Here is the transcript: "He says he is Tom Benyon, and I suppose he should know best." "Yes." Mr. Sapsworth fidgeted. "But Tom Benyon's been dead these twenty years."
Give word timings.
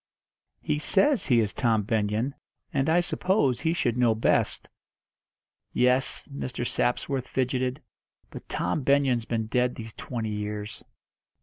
"He 0.63 0.79
says 0.79 1.27
he 1.27 1.39
is 1.41 1.53
Tom 1.53 1.83
Benyon, 1.83 2.33
and 2.73 2.89
I 2.89 3.01
suppose 3.01 3.59
he 3.59 3.71
should 3.71 3.97
know 3.99 4.15
best." 4.15 4.67
"Yes." 5.73 6.27
Mr. 6.29 6.65
Sapsworth 6.67 7.27
fidgeted. 7.27 7.83
"But 8.31 8.49
Tom 8.49 8.81
Benyon's 8.81 9.25
been 9.25 9.45
dead 9.45 9.75
these 9.75 9.93
twenty 9.93 10.31
years." 10.31 10.83